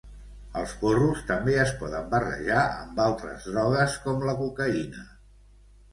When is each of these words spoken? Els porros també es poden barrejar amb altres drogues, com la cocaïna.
Els 0.61 0.71
porros 0.83 1.19
també 1.31 1.57
es 1.65 1.73
poden 1.83 2.09
barrejar 2.15 2.63
amb 2.63 3.03
altres 3.07 3.45
drogues, 3.53 3.99
com 4.07 4.29
la 4.31 4.35
cocaïna. 4.45 5.09